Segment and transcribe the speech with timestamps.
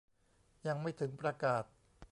[0.67, 1.63] ยังไม่ถึงประกาศ